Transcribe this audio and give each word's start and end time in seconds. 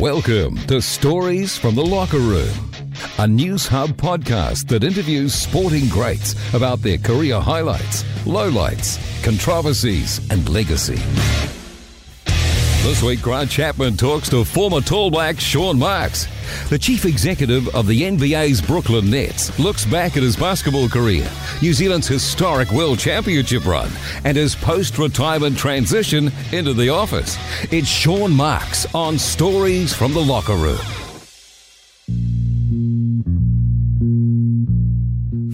Welcome 0.00 0.56
to 0.68 0.80
Stories 0.80 1.58
from 1.58 1.74
the 1.74 1.84
Locker 1.84 2.16
Room, 2.16 2.72
a 3.18 3.26
News 3.26 3.66
Hub 3.66 3.90
podcast 3.90 4.66
that 4.68 4.82
interviews 4.82 5.34
sporting 5.34 5.90
greats 5.90 6.34
about 6.54 6.80
their 6.80 6.96
career 6.96 7.38
highlights, 7.38 8.02
lowlights, 8.24 8.96
controversies, 9.22 10.26
and 10.30 10.48
legacy. 10.48 10.96
This 12.82 13.02
week, 13.02 13.20
Grant 13.20 13.50
Chapman 13.50 13.98
talks 13.98 14.30
to 14.30 14.42
former 14.42 14.80
Tall 14.80 15.10
Black 15.10 15.38
Sean 15.38 15.78
Marks. 15.78 16.26
The 16.70 16.78
chief 16.78 17.04
executive 17.04 17.68
of 17.74 17.86
the 17.86 18.02
NBA's 18.02 18.62
Brooklyn 18.62 19.10
Nets 19.10 19.56
looks 19.58 19.84
back 19.84 20.16
at 20.16 20.22
his 20.22 20.34
basketball 20.34 20.88
career, 20.88 21.30
New 21.60 21.74
Zealand's 21.74 22.08
historic 22.08 22.72
World 22.72 22.98
Championship 22.98 23.66
run, 23.66 23.90
and 24.24 24.34
his 24.34 24.56
post 24.56 24.98
retirement 24.98 25.58
transition 25.58 26.32
into 26.52 26.72
the 26.72 26.88
office. 26.88 27.36
It's 27.70 27.86
Sean 27.86 28.32
Marks 28.32 28.92
on 28.94 29.18
Stories 29.18 29.94
from 29.94 30.14
the 30.14 30.24
Locker 30.24 30.56
Room. 30.56 30.78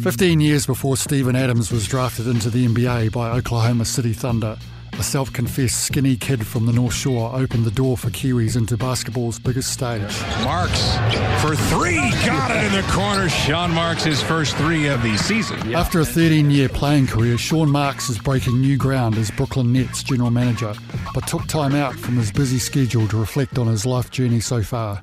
15 0.01 0.39
years 0.39 0.65
before 0.65 0.97
Steven 0.97 1.35
Adams 1.35 1.73
was 1.73 1.89
drafted 1.89 2.29
into 2.29 2.51
the 2.51 2.69
NBA 2.69 3.11
by 3.11 3.31
Oklahoma 3.31 3.85
City 3.85 4.13
Thunder, 4.13 4.57
a 4.99 5.03
self 5.03 5.33
confessed 5.33 5.85
skinny 5.85 6.17
kid 6.17 6.47
from 6.47 6.67
the 6.67 6.73
North 6.73 6.95
Shore 6.95 7.31
opened 7.35 7.65
the 7.65 7.71
door 7.71 7.97
for 7.97 8.09
Kiwis 8.09 8.57
into 8.57 8.77
basketball's 8.77 9.39
biggest 9.39 9.73
stage. 9.73 10.01
Marks 10.43 10.97
for 11.43 11.55
three. 11.55 11.97
Got 12.25 12.51
it 12.51 12.65
in 12.65 12.73
the 12.73 12.87
corner. 12.93 13.29
Sean 13.29 13.71
Marks, 13.73 14.05
his 14.05 14.23
first 14.23 14.57
three 14.57 14.89
of 14.89 15.03
the 15.03 15.17
season. 15.19 15.75
After 15.75 16.01
a 16.01 16.05
13 16.05 16.51
year 16.51 16.69
playing 16.69 17.09
career, 17.09 17.37
Sean 17.37 17.71
Marks 17.71 18.09
is 18.09 18.19
breaking 18.19 18.61
new 18.61 18.77
ground 18.77 19.17
as 19.17 19.31
Brooklyn 19.31 19.73
Nets 19.73 20.03
general 20.03 20.31
manager, 20.31 20.75
but 21.15 21.27
took 21.27 21.47
time 21.47 21.75
out 21.75 21.95
from 21.95 22.17
his 22.17 22.33
busy 22.33 22.59
schedule 22.59 23.07
to 23.09 23.19
reflect 23.19 23.59
on 23.59 23.67
his 23.67 23.85
life 23.85 24.11
journey 24.11 24.41
so 24.41 24.63
far. 24.63 25.03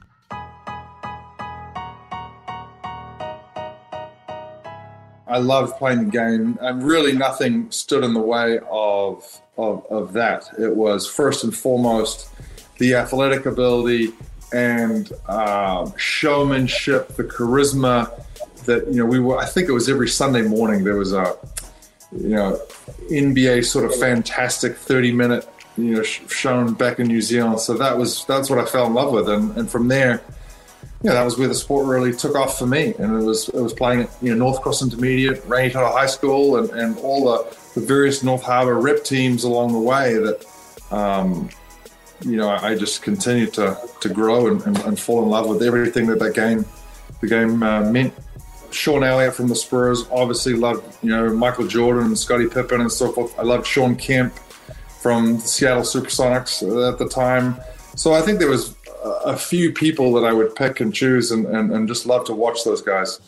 I 5.34 5.39
loved 5.39 5.78
playing 5.78 6.06
the 6.06 6.12
game, 6.12 6.59
and 6.62 6.84
really 6.84 7.14
nothing 7.14 7.72
stood 7.72 8.03
in 8.03 8.14
the 8.14 8.22
way 8.22 8.59
of, 8.70 9.42
of 9.58 9.84
of 9.88 10.14
that. 10.14 10.48
It 10.59 10.76
was 10.76 11.08
first 11.08 11.44
and 11.44 11.56
foremost 11.56 12.30
the 12.78 12.94
athletic 12.94 13.48
ability 13.48 14.14
and 14.54 15.11
uh, 15.28 15.89
showmanship, 15.98 17.16
the 17.16 17.23
charisma 17.23 18.11
that 18.66 18.86
you 18.88 19.00
know 19.00 19.08
we 19.08 19.20
were. 19.20 19.39
I 19.39 19.48
think 19.48 19.70
it 19.70 19.72
was 19.72 19.89
every 19.89 20.08
Sunday 20.08 20.44
morning 20.44 20.84
there 20.84 20.98
was 20.98 21.14
a 21.14 21.36
you 22.11 22.36
know 22.36 22.61
NBA 23.09 23.66
sort 23.66 23.86
of 23.86 23.95
fantastic 23.95 24.78
thirty 24.78 25.11
minute 25.11 25.50
you 25.78 25.95
know 25.95 26.04
shown 26.04 26.76
back 26.76 27.00
in 27.00 27.08
New 27.08 27.23
Zealand. 27.23 27.59
So 27.59 27.73
that 27.73 27.98
was 27.98 28.23
that's 28.26 28.52
what 28.52 28.59
I 28.59 28.66
fell 28.66 28.86
in 28.86 28.94
love 28.94 29.11
with, 29.11 29.28
and 29.30 29.58
and 29.58 29.67
from 29.67 29.88
there 29.88 30.22
yeah, 31.04 31.12
that 31.14 31.23
was 31.23 31.38
where 31.38 31.50
the 31.50 31.56
sport 31.56 31.86
really 31.86 32.14
took 32.14 32.34
off 32.34 32.58
for 32.58 32.66
me. 32.66 32.94
And 32.98 33.14
it 33.14 33.26
was 33.26 33.50
it 33.50 33.62
was 33.62 33.73
playing 33.73 34.04
at 34.04 34.09
you 34.22 34.34
know 34.34 34.46
Northcross 34.46 34.82
Intermediate, 34.82 35.44
Rangitoto 35.44 35.92
High 35.92 36.08
School, 36.08 36.58
and, 36.58 36.70
and 36.70 36.98
all 37.00 37.26
the, 37.26 37.58
the 37.76 37.86
various 37.86 38.23
North 38.23 38.42
Harbour 38.42 38.80
rep 38.80 39.04
teams 39.04 39.44
along 39.44 39.73
the 39.73 39.80
way 39.80 40.14
that 40.14 40.45
um, 40.92 41.50
you 42.22 42.38
know 42.38 42.50
I 42.50 42.76
just 42.76 43.02
continued 43.02 43.54
to 43.56 43.78
to 44.00 44.10
grow 44.10 44.48
and, 44.48 44.62
and, 44.62 44.80
and, 44.80 45.00
fall 45.00 45.22
in 45.23 45.30
love 45.30 45.50
with 45.50 45.62
everything 45.62 46.08
that 46.08 46.20
that 46.20 46.36
game 46.36 46.66
the 47.20 47.28
game 47.28 47.62
uh, 47.62 47.82
meant. 47.82 48.14
Sean 48.72 49.04
Elliott 49.04 49.36
from 49.36 49.50
the 49.50 49.56
Spurs 49.56 50.06
obviously 50.10 50.54
loved 50.54 50.98
you 51.04 51.10
know 51.10 51.34
Michael 51.34 51.67
Jordan 51.67 52.06
and 52.06 52.17
Scottie 52.17 52.48
Pippen 52.48 52.80
and 52.80 52.92
so 52.92 53.12
forth. 53.12 53.38
I 53.38 53.44
loved 53.44 53.67
Sean 53.67 53.98
Kemp 53.98 54.34
from 55.02 55.38
Seattle 55.38 55.84
SuperSonics 55.84 56.64
at 56.90 56.98
the 56.98 57.10
time. 57.10 57.58
So 57.95 58.14
I 58.14 58.22
think 58.22 58.40
there 58.40 58.50
was 58.50 58.73
a 59.04 59.38
few 59.38 59.72
people 59.72 60.14
that 60.14 60.26
I 60.26 60.34
would 60.34 60.56
pick 60.56 60.80
and 60.80 60.94
choose 60.94 61.32
and, 61.32 61.46
and, 61.46 61.72
and 61.72 61.88
just 61.88 62.06
love 62.06 62.26
to 62.26 62.34
watch 62.34 62.64
those 62.64 62.82
guys. 62.82 63.20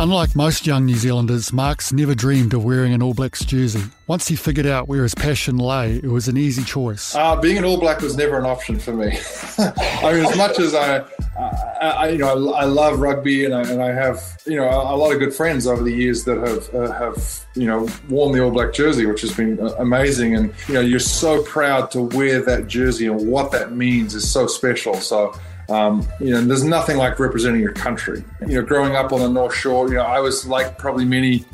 Unlike 0.00 0.34
most 0.34 0.66
young 0.66 0.86
New 0.86 0.96
Zealanders, 0.96 1.52
Marks 1.52 1.92
never 1.92 2.14
dreamed 2.14 2.54
of 2.54 2.64
wearing 2.64 2.94
an 2.94 3.02
All 3.02 3.12
Blacks 3.12 3.44
jersey. 3.44 3.82
Once 4.06 4.26
he 4.26 4.34
figured 4.34 4.64
out 4.64 4.88
where 4.88 5.02
his 5.02 5.14
passion 5.14 5.58
lay, 5.58 5.96
it 5.96 6.06
was 6.06 6.26
an 6.26 6.38
easy 6.38 6.64
choice. 6.64 7.14
Uh, 7.14 7.36
being 7.36 7.58
an 7.58 7.66
All 7.66 7.78
Black 7.78 8.00
was 8.00 8.16
never 8.16 8.38
an 8.38 8.46
option 8.46 8.78
for 8.78 8.94
me. 8.94 9.08
I 9.58 10.14
mean, 10.14 10.24
as 10.24 10.34
much 10.38 10.58
as 10.58 10.74
I, 10.74 11.04
I, 11.38 11.86
I 11.86 12.08
you 12.08 12.16
know, 12.16 12.54
I, 12.54 12.62
I 12.62 12.64
love 12.64 12.98
rugby 12.98 13.44
and 13.44 13.54
I, 13.54 13.60
and 13.70 13.82
I, 13.82 13.92
have, 13.92 14.38
you 14.46 14.56
know, 14.56 14.70
a, 14.70 14.96
lot 14.96 15.12
of 15.12 15.18
good 15.18 15.34
friends 15.34 15.66
over 15.66 15.84
the 15.84 15.92
years 15.92 16.24
that 16.24 16.38
have, 16.38 16.74
uh, 16.74 16.92
have, 16.92 17.44
you 17.54 17.66
know, 17.66 17.86
worn 18.08 18.32
the 18.32 18.42
All 18.42 18.50
Black 18.50 18.72
jersey, 18.72 19.04
which 19.04 19.20
has 19.20 19.36
been 19.36 19.60
uh, 19.60 19.74
amazing. 19.78 20.34
And 20.34 20.54
you 20.66 20.72
know, 20.72 20.80
you're 20.80 20.98
so 20.98 21.42
proud 21.42 21.90
to 21.90 22.00
wear 22.00 22.40
that 22.40 22.68
jersey, 22.68 23.04
and 23.06 23.28
what 23.28 23.52
that 23.52 23.72
means 23.72 24.14
is 24.14 24.26
so 24.32 24.46
special. 24.46 24.94
So 24.94 25.38
um, 25.70 26.06
you 26.18 26.30
know, 26.30 26.40
there's 26.40 26.64
nothing 26.64 26.96
like 26.96 27.18
representing 27.20 27.60
your 27.60 27.72
country. 27.72 28.24
You 28.40 28.60
know, 28.60 28.62
growing 28.62 28.96
up 28.96 29.12
on 29.12 29.20
the 29.20 29.28
North 29.28 29.54
Shore, 29.54 29.88
you 29.88 29.94
know, 29.94 30.02
I 30.02 30.18
was 30.18 30.46
like 30.46 30.78
probably 30.78 31.04
many 31.04 31.44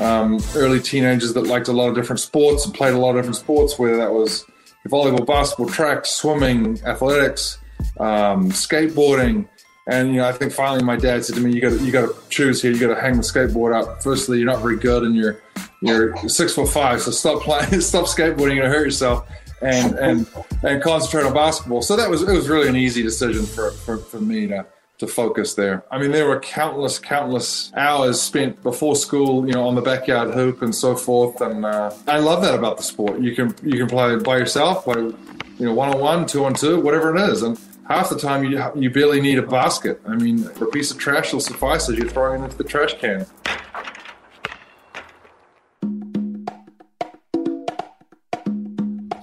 um, 0.00 0.40
early 0.54 0.80
teenagers 0.80 1.34
that 1.34 1.42
liked 1.42 1.68
a 1.68 1.72
lot 1.72 1.88
of 1.88 1.94
different 1.94 2.20
sports 2.20 2.64
and 2.64 2.72
played 2.72 2.94
a 2.94 2.98
lot 2.98 3.10
of 3.10 3.16
different 3.16 3.36
sports, 3.36 3.78
whether 3.78 3.96
that 3.96 4.12
was 4.12 4.44
volleyball, 4.88 5.26
basketball, 5.26 5.68
track, 5.68 6.06
swimming, 6.06 6.80
athletics, 6.84 7.58
um, 7.98 8.50
skateboarding. 8.50 9.48
And 9.86 10.10
you 10.10 10.16
know, 10.16 10.28
I 10.28 10.32
think 10.32 10.52
finally 10.52 10.84
my 10.84 10.96
dad 10.96 11.24
said 11.24 11.36
to 11.36 11.42
me, 11.42 11.52
"You 11.52 11.60
got 11.60 11.80
you 11.80 11.92
got 11.92 12.06
to 12.06 12.16
choose 12.30 12.62
here. 12.62 12.72
You 12.72 12.78
got 12.78 12.94
to 12.94 13.00
hang 13.00 13.16
the 13.16 13.22
skateboard 13.22 13.74
up. 13.74 14.02
Firstly, 14.02 14.38
you're 14.38 14.50
not 14.50 14.62
very 14.62 14.76
good, 14.76 15.02
and 15.02 15.14
you're 15.14 15.42
you're 15.82 16.16
six 16.28 16.54
foot 16.54 16.68
five, 16.68 17.02
so 17.02 17.10
stop 17.10 17.42
playing, 17.42 17.80
stop 17.82 18.06
skateboarding. 18.06 18.54
You're 18.54 18.62
gonna 18.62 18.74
hurt 18.74 18.86
yourself." 18.86 19.28
And 19.64 19.98
and 19.98 20.26
and 20.62 20.82
concentrate 20.82 21.24
on 21.24 21.34
basketball. 21.34 21.82
So 21.82 21.96
that 21.96 22.08
was 22.08 22.22
it 22.22 22.32
was 22.32 22.48
really 22.48 22.68
an 22.68 22.76
easy 22.76 23.02
decision 23.02 23.46
for, 23.46 23.70
for, 23.70 23.98
for 23.98 24.20
me 24.20 24.46
to 24.48 24.66
to 24.98 25.06
focus 25.08 25.54
there. 25.54 25.84
I 25.90 25.98
mean, 25.98 26.12
there 26.12 26.28
were 26.28 26.38
countless, 26.38 27.00
countless 27.00 27.72
hours 27.74 28.20
spent 28.20 28.62
before 28.62 28.94
school, 28.94 29.44
you 29.44 29.52
know, 29.52 29.66
on 29.66 29.74
the 29.74 29.80
backyard 29.80 30.32
hoop 30.32 30.62
and 30.62 30.72
so 30.72 30.94
forth. 30.94 31.40
And 31.40 31.66
uh, 31.66 31.92
I 32.06 32.18
love 32.18 32.42
that 32.42 32.54
about 32.54 32.76
the 32.76 32.84
sport. 32.84 33.20
You 33.20 33.34
can 33.34 33.54
you 33.62 33.78
can 33.78 33.88
play 33.88 34.16
by 34.16 34.38
yourself, 34.38 34.84
play, 34.84 35.02
you 35.02 35.66
know, 35.66 35.74
one 35.74 35.90
on 35.90 36.00
one, 36.00 36.26
two 36.26 36.44
on 36.44 36.54
two, 36.54 36.80
whatever 36.80 37.14
it 37.14 37.28
is. 37.30 37.42
And 37.42 37.58
half 37.88 38.08
the 38.08 38.18
time 38.18 38.44
you 38.44 38.62
you 38.76 38.90
barely 38.90 39.20
need 39.20 39.38
a 39.38 39.46
basket. 39.46 40.00
I 40.06 40.14
mean, 40.14 40.46
a 40.60 40.66
piece 40.66 40.90
of 40.90 40.98
trash 40.98 41.32
will 41.32 41.40
suffice 41.40 41.88
as 41.88 41.98
you're 41.98 42.08
throwing 42.08 42.42
it 42.42 42.44
into 42.44 42.56
the 42.56 42.64
trash 42.64 42.94
can. 42.94 43.26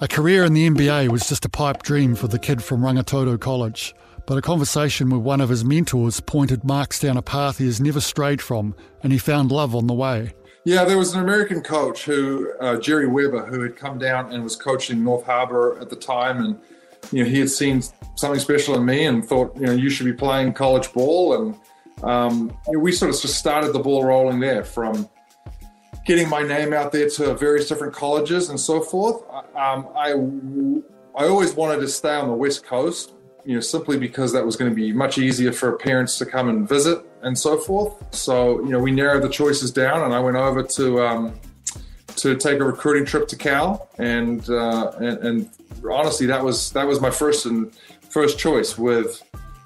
A 0.02 0.08
career 0.08 0.42
in 0.42 0.52
the 0.52 0.68
NBA 0.68 1.10
was 1.10 1.28
just 1.28 1.44
a 1.44 1.48
pipe 1.48 1.84
dream 1.84 2.16
for 2.16 2.26
the 2.26 2.36
kid 2.36 2.60
from 2.60 2.80
Rangitoto 2.80 3.38
College, 3.38 3.94
but 4.26 4.36
a 4.36 4.42
conversation 4.42 5.08
with 5.10 5.20
one 5.20 5.40
of 5.40 5.48
his 5.48 5.64
mentors 5.64 6.18
pointed 6.18 6.64
Marks 6.64 6.98
down 6.98 7.16
a 7.16 7.22
path 7.22 7.58
he 7.58 7.66
has 7.66 7.80
never 7.80 8.00
strayed 8.00 8.42
from, 8.42 8.74
and 9.04 9.12
he 9.12 9.18
found 9.18 9.52
love 9.52 9.76
on 9.76 9.86
the 9.86 9.94
way. 9.94 10.32
Yeah, 10.64 10.84
there 10.84 10.98
was 10.98 11.14
an 11.14 11.20
American 11.20 11.62
coach 11.62 12.04
who, 12.04 12.52
uh, 12.60 12.78
Jerry 12.78 13.06
Weber, 13.06 13.46
who 13.46 13.60
had 13.60 13.76
come 13.76 13.96
down 13.96 14.32
and 14.32 14.42
was 14.42 14.56
coaching 14.56 15.04
North 15.04 15.24
Harbour 15.24 15.78
at 15.80 15.88
the 15.88 15.94
time, 15.94 16.44
and 16.44 16.60
you 17.12 17.22
know 17.22 17.30
he 17.30 17.38
had 17.38 17.50
seen 17.50 17.80
something 18.16 18.40
special 18.40 18.74
in 18.74 18.84
me 18.84 19.04
and 19.04 19.24
thought, 19.24 19.54
you 19.54 19.66
know, 19.66 19.72
you 19.72 19.88
should 19.88 20.06
be 20.06 20.12
playing 20.12 20.52
college 20.54 20.92
ball, 20.92 21.36
and 21.40 21.54
um, 22.02 22.52
you 22.66 22.72
know, 22.72 22.80
we 22.80 22.90
sort 22.90 23.14
of 23.14 23.20
just 23.20 23.38
started 23.38 23.72
the 23.72 23.78
ball 23.78 24.04
rolling 24.04 24.40
there 24.40 24.64
from 24.64 25.08
getting 26.04 26.28
my 26.28 26.42
name 26.42 26.72
out 26.72 26.92
there 26.92 27.08
to 27.08 27.34
various 27.34 27.68
different 27.68 27.94
colleges 27.94 28.48
and 28.48 28.58
so 28.58 28.80
forth. 28.80 29.22
Um, 29.54 29.88
I 29.96 30.14
I 31.14 31.26
always 31.26 31.54
wanted 31.54 31.80
to 31.80 31.88
stay 31.88 32.14
on 32.14 32.28
the 32.28 32.34
west 32.34 32.64
coast, 32.64 33.12
you 33.44 33.54
know, 33.54 33.60
simply 33.60 33.98
because 33.98 34.32
that 34.32 34.44
was 34.44 34.56
going 34.56 34.70
to 34.70 34.74
be 34.74 34.92
much 34.92 35.18
easier 35.18 35.52
for 35.52 35.76
parents 35.76 36.18
to 36.18 36.26
come 36.26 36.48
and 36.48 36.68
visit 36.68 37.04
and 37.22 37.38
so 37.38 37.58
forth. 37.58 37.94
So 38.14 38.60
you 38.60 38.70
know, 38.70 38.78
we 38.78 38.90
narrowed 38.90 39.22
the 39.22 39.28
choices 39.28 39.70
down, 39.70 40.02
and 40.02 40.14
I 40.14 40.20
went 40.20 40.36
over 40.36 40.62
to 40.62 41.02
um, 41.02 41.40
to 42.16 42.36
take 42.36 42.60
a 42.60 42.64
recruiting 42.64 43.04
trip 43.04 43.28
to 43.28 43.36
Cal, 43.36 43.88
and, 43.98 44.48
uh, 44.50 44.92
and 44.98 45.18
and 45.18 45.50
honestly, 45.90 46.26
that 46.26 46.42
was 46.42 46.70
that 46.72 46.86
was 46.86 47.00
my 47.00 47.10
first 47.10 47.46
and 47.46 47.72
first 48.10 48.38
choice 48.38 48.76
with 48.76 49.22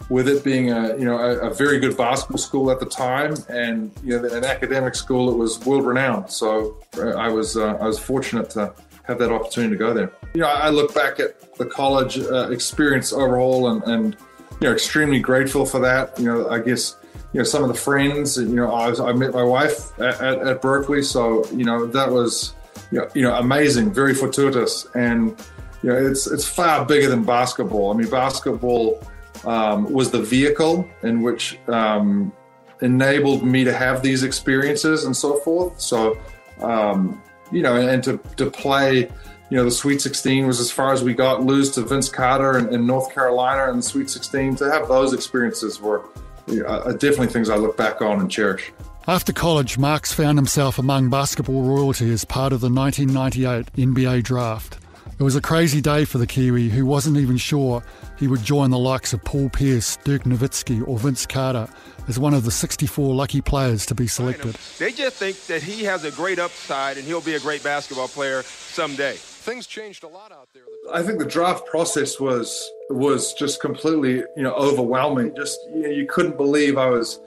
with 0.08 0.28
it 0.28 0.44
being 0.44 0.70
a 0.70 0.96
you 0.96 1.04
know 1.04 1.18
a, 1.18 1.50
a, 1.50 1.54
very 1.54 1.78
good 1.78 1.96
basketball 1.96 2.38
school 2.38 2.70
at 2.70 2.80
the 2.80 2.86
time, 2.86 3.34
and 3.48 3.90
you 4.02 4.20
know 4.20 4.28
an 4.28 4.44
academic 4.44 4.94
school 4.94 5.26
that 5.26 5.36
was 5.36 5.58
world 5.66 5.84
renowned. 5.84 6.30
So 6.30 6.76
uh, 6.98 7.10
I 7.10 7.28
was 7.28 7.56
uh, 7.56 7.74
I 7.80 7.86
was 7.86 7.98
fortunate 7.98 8.50
to 8.50 8.72
have 9.04 9.18
that 9.18 9.32
opportunity 9.32 9.74
to 9.74 9.78
go 9.78 9.92
there. 9.92 10.12
You 10.34 10.42
know, 10.42 10.48
I 10.48 10.70
look 10.70 10.94
back 10.94 11.20
at 11.20 11.54
the 11.56 11.66
college 11.66 12.18
uh, 12.18 12.50
experience 12.50 13.12
overall, 13.12 13.70
and, 13.70 13.82
and 13.84 14.16
you 14.60 14.68
know 14.68 14.72
extremely 14.72 15.20
grateful 15.20 15.66
for 15.66 15.80
that. 15.80 16.18
You 16.18 16.26
know, 16.26 16.48
I 16.48 16.60
guess 16.60 16.96
you 17.32 17.38
know 17.38 17.44
some 17.44 17.62
of 17.62 17.68
the 17.68 17.74
friends. 17.74 18.36
You 18.36 18.46
know, 18.46 18.72
I, 18.72 18.88
was, 18.88 19.00
I 19.00 19.12
met 19.12 19.32
my 19.32 19.42
wife 19.42 19.98
at, 19.98 20.20
at, 20.20 20.38
at 20.38 20.62
Berkeley, 20.62 21.02
so 21.02 21.44
you 21.50 21.64
know 21.64 21.86
that 21.86 22.10
was 22.10 22.54
you 22.92 23.00
know, 23.00 23.08
you 23.14 23.22
know 23.22 23.34
amazing, 23.34 23.92
very 23.92 24.14
fortuitous, 24.14 24.86
and 24.94 25.36
you 25.82 25.90
know 25.90 25.96
it's 25.96 26.28
it's 26.28 26.46
far 26.46 26.84
bigger 26.86 27.08
than 27.08 27.24
basketball. 27.24 27.92
I 27.92 27.96
mean, 27.96 28.08
basketball 28.08 29.02
um, 29.44 29.92
was 29.92 30.10
the 30.10 30.22
vehicle 30.22 30.88
in 31.02 31.22
which 31.22 31.58
um, 31.68 32.32
enabled 32.80 33.44
me 33.44 33.64
to 33.64 33.72
have 33.72 34.02
these 34.02 34.22
experiences 34.22 35.04
and 35.04 35.16
so 35.16 35.38
forth. 35.40 35.80
So, 35.80 36.18
um, 36.60 37.22
you 37.50 37.62
know, 37.62 37.76
and 37.76 38.02
to, 38.04 38.18
to 38.36 38.50
play 38.50 39.10
you 39.48 39.56
know, 39.56 39.64
the 39.64 39.70
Sweet 39.70 40.00
16 40.00 40.46
was 40.46 40.58
as 40.58 40.70
far 40.70 40.92
as 40.92 41.04
we 41.04 41.14
got. 41.14 41.44
Lose 41.44 41.70
to 41.72 41.82
Vince 41.82 42.08
Carter 42.08 42.58
in, 42.58 42.74
in 42.74 42.86
North 42.86 43.14
Carolina 43.14 43.70
in 43.70 43.76
the 43.76 43.82
Sweet 43.82 44.10
16. 44.10 44.56
To 44.56 44.70
have 44.70 44.88
those 44.88 45.12
experiences 45.12 45.80
were 45.80 46.02
you 46.46 46.62
know, 46.62 46.66
uh, 46.66 46.92
definitely 46.92 47.28
things 47.28 47.48
I 47.48 47.56
look 47.56 47.76
back 47.76 48.02
on 48.02 48.20
and 48.20 48.30
cherish. 48.30 48.72
After 49.06 49.32
college, 49.32 49.78
Marks 49.78 50.12
found 50.12 50.36
himself 50.36 50.80
among 50.80 51.10
basketball 51.10 51.62
royalty 51.62 52.12
as 52.12 52.24
part 52.24 52.52
of 52.52 52.60
the 52.60 52.68
1998 52.68 53.72
NBA 53.74 54.24
draft. 54.24 54.78
It 55.18 55.22
was 55.22 55.34
a 55.34 55.40
crazy 55.40 55.80
day 55.80 56.04
for 56.04 56.18
the 56.18 56.26
Kiwi, 56.26 56.68
who 56.68 56.84
wasn't 56.84 57.16
even 57.16 57.38
sure 57.38 57.82
he 58.18 58.28
would 58.28 58.42
join 58.42 58.68
the 58.68 58.78
likes 58.78 59.14
of 59.14 59.24
Paul 59.24 59.48
Pierce, 59.48 59.96
Dirk 60.04 60.24
Nowitzki, 60.24 60.86
or 60.86 60.98
Vince 60.98 61.24
Carter 61.24 61.68
as 62.06 62.18
one 62.18 62.34
of 62.34 62.44
the 62.44 62.50
64 62.50 63.14
lucky 63.14 63.40
players 63.40 63.86
to 63.86 63.94
be 63.94 64.06
selected. 64.06 64.56
They 64.78 64.92
just 64.92 65.16
think 65.16 65.38
that 65.46 65.62
he 65.62 65.84
has 65.84 66.04
a 66.04 66.10
great 66.10 66.38
upside 66.38 66.98
and 66.98 67.06
he'll 67.06 67.22
be 67.22 67.34
a 67.34 67.40
great 67.40 67.64
basketball 67.64 68.08
player 68.08 68.42
someday. 68.42 69.14
Things 69.14 69.66
changed 69.66 70.04
a 70.04 70.08
lot 70.08 70.32
out 70.32 70.48
there. 70.52 70.64
I 70.92 71.02
think 71.02 71.18
the 71.18 71.24
draft 71.24 71.64
process 71.64 72.20
was 72.20 72.70
was 72.90 73.32
just 73.32 73.62
completely, 73.62 74.16
you 74.36 74.42
know, 74.42 74.52
overwhelming. 74.52 75.34
Just 75.34 75.58
you, 75.74 75.82
know, 75.82 75.88
you 75.88 76.06
couldn't 76.06 76.36
believe 76.36 76.76
I 76.76 76.90
was 76.90 77.20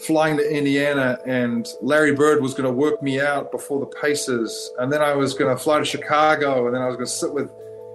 flying 0.00 0.36
to 0.36 0.56
Indiana 0.56 1.18
and 1.26 1.68
Larry 1.80 2.14
Bird 2.14 2.42
was 2.42 2.54
going 2.54 2.64
to 2.64 2.72
work 2.72 3.02
me 3.02 3.20
out 3.20 3.50
before 3.50 3.80
the 3.80 3.86
Pacers, 3.86 4.70
and 4.78 4.92
then 4.92 5.02
I 5.02 5.14
was 5.14 5.34
going 5.34 5.54
to 5.54 5.62
fly 5.62 5.78
to 5.78 5.84
Chicago, 5.84 6.66
and 6.66 6.74
then 6.74 6.82
I 6.82 6.86
was 6.86 6.96
going 6.96 7.06
to 7.06 7.12
sit 7.12 7.32
with, 7.32 7.50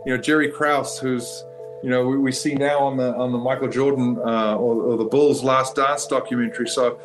you 0.05 0.15
know, 0.15 0.21
Jerry 0.21 0.51
Krause, 0.51 0.99
who's, 0.99 1.43
you 1.81 1.89
know, 1.89 2.05
we, 2.05 2.17
we 2.17 2.31
see 2.31 2.55
now 2.55 2.79
on 2.79 2.97
the 2.97 3.15
on 3.15 3.31
the 3.31 3.37
Michael 3.37 3.69
Jordan 3.69 4.17
uh, 4.19 4.55
or, 4.55 4.83
or, 4.83 4.97
the 4.97 5.05
Bulls' 5.05 5.43
Last 5.43 5.75
Dance 5.75 6.07
documentary. 6.07 6.67
So, 6.67 6.99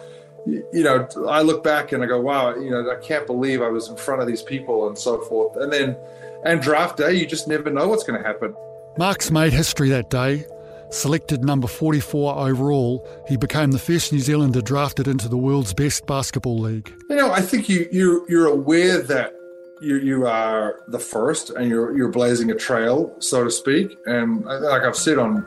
you 0.46 0.82
know, 0.82 1.08
I 1.28 1.42
look 1.42 1.62
back 1.62 1.92
and 1.92 2.02
I 2.02 2.06
go, 2.06 2.20
wow, 2.20 2.54
you 2.54 2.70
know, 2.70 2.90
I 2.90 2.96
can't 3.04 3.26
believe 3.26 3.60
I 3.60 3.68
was 3.68 3.88
in 3.88 3.96
front 3.96 4.20
of 4.20 4.28
these 4.28 4.42
people 4.42 4.88
and 4.88 4.96
so 4.96 5.20
forth. 5.22 5.56
And 5.56 5.72
then, 5.72 5.96
and 6.44 6.60
draft 6.62 6.96
day, 6.96 7.14
you 7.14 7.26
just 7.26 7.48
never 7.48 7.70
know 7.70 7.88
what's 7.88 8.04
going 8.04 8.20
to 8.20 8.26
happen. 8.26 8.54
Marks 8.96 9.30
made 9.30 9.52
history 9.52 9.88
that 9.90 10.10
day 10.10 10.44
Selected 10.90 11.44
number 11.44 11.68
44 11.68 12.38
overall, 12.38 13.06
he 13.28 13.36
became 13.36 13.72
the 13.72 13.78
first 13.78 14.12
New 14.12 14.20
Zealander 14.20 14.62
drafted 14.62 15.06
into 15.06 15.28
the 15.28 15.36
world's 15.36 15.74
best 15.74 16.06
basketball 16.06 16.58
league. 16.58 16.92
You 17.10 17.16
know, 17.16 17.30
I 17.30 17.42
think 17.42 17.68
you, 17.68 17.86
you 17.92 18.24
you're 18.28 18.46
aware 18.46 19.02
that 19.02 19.34
you, 19.80 19.96
you 19.96 20.26
are 20.26 20.80
the 20.88 20.98
first 20.98 21.50
and 21.50 21.68
you're, 21.68 21.96
you're 21.96 22.08
blazing 22.08 22.50
a 22.50 22.54
trail, 22.54 23.14
so 23.20 23.44
to 23.44 23.50
speak. 23.50 23.96
And 24.06 24.44
like 24.44 24.82
I've 24.82 24.96
said 24.96 25.18
on 25.18 25.44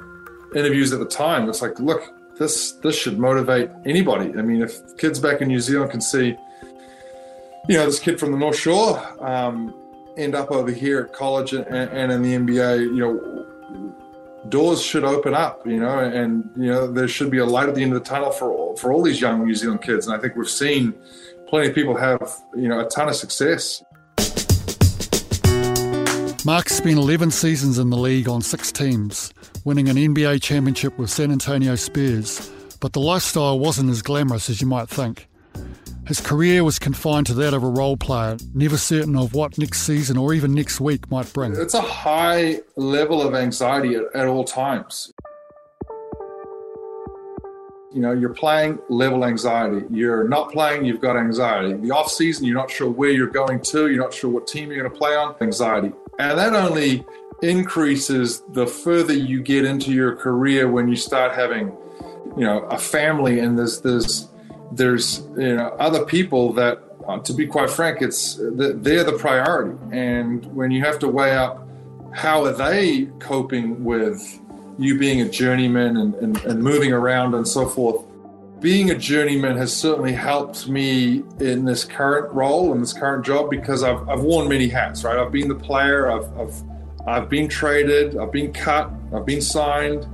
interviews 0.56 0.94
at 0.94 1.00
the 1.00 1.06
time, 1.06 1.50
it's 1.50 1.62
like, 1.62 1.80
look, 1.80 2.04
this 2.38 2.74
this 2.74 2.96
should 2.96 3.20
motivate 3.20 3.70
anybody. 3.86 4.34
I 4.38 4.42
mean, 4.42 4.62
if 4.62 4.98
kids 4.98 5.20
back 5.20 5.42
in 5.42 5.48
New 5.48 5.60
Zealand 5.60 5.92
can 5.92 6.02
see, 6.02 6.36
you 7.68 7.78
know, 7.78 7.86
this 7.86 8.00
kid 8.00 8.20
from 8.20 8.32
the 8.32 8.38
North 8.38 8.58
Shore 8.58 9.00
um, 9.24 9.74
end 10.18 10.36
up 10.36 10.52
over 10.52 10.72
here 10.72 11.02
at 11.02 11.14
college 11.14 11.54
and, 11.54 11.66
and 11.68 12.12
in 12.12 12.22
the 12.22 12.34
NBA, 12.34 12.82
you 12.82 12.98
know, 12.98 13.31
doors 14.50 14.82
should 14.82 15.04
open 15.04 15.34
up, 15.34 15.66
you 15.66 15.80
know, 15.80 16.00
and 16.00 16.50
you 16.56 16.68
know 16.68 16.88
there 16.88 17.08
should 17.08 17.30
be 17.30 17.38
a 17.38 17.46
light 17.46 17.70
at 17.70 17.76
the 17.76 17.84
end 17.84 17.94
of 17.94 18.04
the 18.04 18.10
tunnel 18.10 18.32
for 18.32 18.52
all, 18.52 18.76
for 18.78 18.92
all 18.92 19.02
these 19.02 19.22
young 19.22 19.46
New 19.46 19.56
Zealand 19.56 19.82
kids. 19.82 20.08
And 20.08 20.16
I 20.16 20.20
think 20.20 20.36
we've 20.36 20.50
seen 20.50 20.94
plenty 21.48 21.70
of 21.70 21.76
people 21.76 21.96
have 21.96 22.22
you 22.56 22.68
know 22.68 22.80
a 22.86 22.90
ton 22.90 23.10
of 23.10 23.16
success. 23.16 23.84
Mark 26.44 26.70
spent 26.70 26.98
11 26.98 27.30
seasons 27.30 27.78
in 27.78 27.92
the 27.92 27.98
league 27.98 28.28
on 28.28 28.42
six 28.42 28.72
teams, 28.72 29.32
winning 29.64 29.90
an 29.90 29.96
NBA 29.96 30.42
championship 30.42 30.98
with 30.98 31.12
San 31.12 31.32
Antonio 31.32 31.76
Spurs. 31.76 32.52
But 32.80 32.94
the 32.94 33.00
lifestyle 33.00 33.60
wasn't 33.60 33.92
as 33.92 34.02
glamorous 34.02 34.50
as 34.50 34.60
you 34.60 34.66
might 34.66 34.90
think. 34.90 35.28
His 36.12 36.20
career 36.20 36.66
was 36.66 36.78
confined 36.78 37.28
to 37.28 37.34
that 37.36 37.54
of 37.54 37.64
a 37.64 37.70
role 37.70 37.96
player, 37.96 38.36
never 38.54 38.76
certain 38.76 39.16
of 39.16 39.34
what 39.34 39.58
next 39.58 39.84
season 39.84 40.18
or 40.18 40.34
even 40.34 40.54
next 40.54 40.82
week 40.82 41.10
might 41.10 41.32
bring. 41.32 41.56
It's 41.56 41.74
a 41.74 41.80
high 41.80 42.60
level 42.76 43.22
of 43.22 43.34
anxiety 43.34 43.96
at, 43.96 44.14
at 44.14 44.28
all 44.28 44.44
times. 44.44 45.14
You 47.94 48.02
know, 48.02 48.12
you're 48.12 48.34
playing 48.34 48.80
level 48.90 49.24
anxiety. 49.24 49.86
You're 49.90 50.28
not 50.28 50.52
playing, 50.52 50.84
you've 50.84 51.00
got 51.00 51.16
anxiety. 51.16 51.76
The 51.76 51.92
off 51.92 52.12
season, 52.12 52.44
you're 52.44 52.58
not 52.58 52.70
sure 52.70 52.90
where 52.90 53.12
you're 53.12 53.28
going 53.28 53.62
to, 53.62 53.88
you're 53.88 54.04
not 54.04 54.14
sure 54.14 54.30
what 54.30 54.48
team 54.48 54.70
you're 54.70 54.82
going 54.82 54.92
to 54.92 54.98
play 54.98 55.16
on, 55.16 55.36
anxiety. 55.40 55.94
And 56.20 56.38
that 56.38 56.54
only 56.54 57.06
increases 57.42 58.44
the 58.52 58.68
further 58.68 59.14
you 59.14 59.42
get 59.42 59.64
into 59.64 59.94
your 59.94 60.18
career 60.18 60.70
when 60.70 60.90
you 60.90 60.98
start 60.98 61.34
having, 61.34 61.68
you 62.36 62.44
know, 62.44 62.64
a 62.64 62.78
family 62.78 63.40
and 63.40 63.58
there's 63.58 63.80
there's 63.80 64.28
there's 64.72 65.20
you 65.38 65.56
know 65.56 65.76
other 65.80 66.06
people 66.06 66.54
that 66.54 66.82
uh, 67.08 67.20
to 67.20 67.34
be 67.34 67.46
quite 67.46 67.70
frank 67.70 68.02
it's 68.02 68.36
they're 68.40 69.04
the 69.04 69.18
priority. 69.20 69.78
And 69.92 70.46
when 70.56 70.72
you 70.72 70.84
have 70.84 71.00
to 71.00 71.08
weigh 71.08 71.36
up 71.36 71.68
how 72.14 72.44
are 72.44 72.54
they 72.54 73.06
coping 73.20 73.84
with 73.84 74.40
you 74.78 74.98
being 74.98 75.22
a 75.22 75.30
journeyman 75.30 75.98
and, 75.98 76.16
and, 76.16 76.38
and 76.44 76.62
moving 76.62 76.92
around 76.92 77.34
and 77.36 77.48
so 77.48 77.66
forth 77.66 78.06
being 78.60 78.92
a 78.92 78.96
journeyman 78.96 79.58
has 79.58 79.76
certainly 79.76 80.14
helped 80.14 80.68
me 80.68 81.24
in 81.40 81.66
this 81.66 81.84
current 81.84 82.32
role 82.34 82.72
and 82.74 82.82
this 82.82 82.94
current 82.94 83.26
job 83.26 83.50
because 83.50 83.82
I've, 83.82 84.08
I've 84.08 84.22
worn 84.22 84.48
many 84.50 84.68
hats 84.68 85.04
right? 85.04 85.18
I've 85.18 85.32
been 85.32 85.48
the 85.48 85.56
player 85.56 86.12
I've, 86.12 86.38
I've 86.38 86.64
I've 87.08 87.30
been 87.30 87.48
traded 87.48 88.18
I've 88.18 88.32
been 88.32 88.54
cut 88.54 88.92
I've 89.14 89.26
been 89.26 89.42
signed 89.42 90.06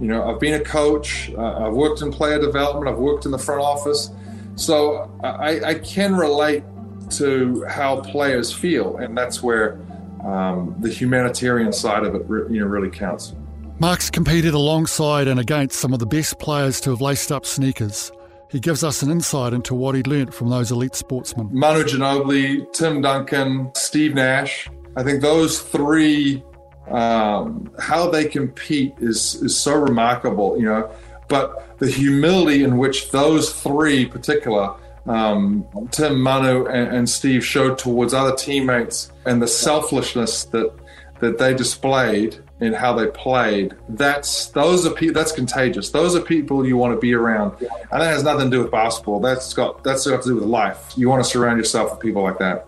you 0.00 0.08
know, 0.08 0.28
I've 0.28 0.40
been 0.40 0.54
a 0.54 0.64
coach, 0.64 1.30
uh, 1.36 1.66
I've 1.66 1.72
worked 1.72 2.02
in 2.02 2.12
player 2.12 2.38
development, 2.38 2.88
I've 2.88 2.98
worked 2.98 3.24
in 3.24 3.30
the 3.30 3.38
front 3.38 3.60
office. 3.62 4.10
So 4.56 5.10
I, 5.22 5.60
I 5.64 5.74
can 5.74 6.16
relate 6.16 6.64
to 7.10 7.64
how 7.64 8.00
players 8.00 8.52
feel, 8.52 8.96
and 8.96 9.16
that's 9.16 9.42
where 9.42 9.78
um, 10.24 10.74
the 10.80 10.88
humanitarian 10.88 11.72
side 11.72 12.04
of 12.04 12.14
it 12.14 12.22
you 12.50 12.60
know, 12.60 12.66
really 12.66 12.90
counts. 12.90 13.34
Marks 13.78 14.08
competed 14.08 14.54
alongside 14.54 15.28
and 15.28 15.38
against 15.38 15.78
some 15.78 15.92
of 15.92 15.98
the 15.98 16.06
best 16.06 16.38
players 16.38 16.80
to 16.80 16.90
have 16.90 17.00
laced 17.00 17.30
up 17.30 17.44
sneakers. 17.44 18.10
He 18.50 18.60
gives 18.60 18.82
us 18.82 19.02
an 19.02 19.10
insight 19.10 19.52
into 19.52 19.74
what 19.74 19.94
he 19.94 20.02
learnt 20.04 20.32
from 20.32 20.48
those 20.48 20.70
elite 20.70 20.94
sportsmen. 20.94 21.50
Manu 21.52 21.84
Ginobili, 21.84 22.72
Tim 22.72 23.02
Duncan, 23.02 23.70
Steve 23.74 24.14
Nash. 24.14 24.70
I 24.96 25.02
think 25.02 25.20
those 25.20 25.60
three 25.60 26.42
um, 26.88 27.70
how 27.78 28.10
they 28.10 28.26
compete 28.26 28.94
is 28.98 29.36
is 29.42 29.58
so 29.58 29.74
remarkable, 29.74 30.56
you 30.58 30.64
know. 30.64 30.90
But 31.28 31.78
the 31.78 31.90
humility 31.90 32.62
in 32.62 32.76
which 32.78 33.10
those 33.10 33.52
three, 33.52 34.06
particular 34.06 34.74
um, 35.06 35.64
Tim, 35.90 36.20
Manu, 36.20 36.66
and, 36.66 36.94
and, 36.94 37.08
Steve, 37.08 37.44
showed 37.44 37.78
towards 37.78 38.12
other 38.12 38.34
teammates, 38.34 39.12
and 39.24 39.40
the 39.40 39.48
selflessness 39.48 40.44
that 40.46 40.72
that 41.20 41.38
they 41.38 41.54
displayed 41.54 42.36
in 42.60 42.72
how 42.72 42.92
they 42.92 43.06
played, 43.06 43.74
that's 43.90 44.46
those 44.48 44.86
are 44.86 44.90
pe- 44.90 45.10
that's 45.10 45.32
contagious. 45.32 45.90
Those 45.90 46.16
are 46.16 46.20
people 46.20 46.66
you 46.66 46.76
want 46.76 46.94
to 46.94 47.00
be 47.00 47.14
around, 47.14 47.56
and 47.60 48.02
that 48.02 48.02
has 48.02 48.22
nothing 48.22 48.50
to 48.50 48.56
do 48.56 48.62
with 48.62 48.72
basketball. 48.72 49.20
That's 49.20 49.54
got 49.54 49.84
that's 49.84 50.06
got 50.06 50.22
to 50.22 50.28
do 50.28 50.34
with 50.36 50.44
life. 50.44 50.92
You 50.96 51.08
want 51.08 51.24
to 51.24 51.30
surround 51.30 51.58
yourself 51.58 51.92
with 51.92 52.00
people 52.00 52.22
like 52.22 52.38
that. 52.38 52.66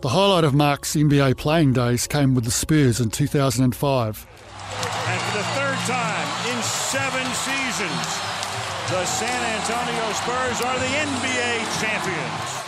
The 0.00 0.10
highlight 0.10 0.44
of 0.44 0.54
Marks' 0.54 0.94
NBA 0.94 1.36
playing 1.38 1.72
days 1.72 2.06
came 2.06 2.36
with 2.36 2.44
the 2.44 2.52
Spurs 2.52 3.00
in 3.00 3.10
2005. 3.10 4.26
And 4.78 5.20
for 5.22 5.38
the 5.38 5.44
third 5.58 5.78
time 5.90 6.54
in 6.54 6.62
seven 6.62 7.26
seasons, 7.34 8.06
the 8.94 9.04
San 9.04 9.42
Antonio 9.58 10.12
Spurs 10.12 10.60
are 10.62 10.78
the 10.78 10.86
NBA 10.86 11.82
champions. 11.82 12.67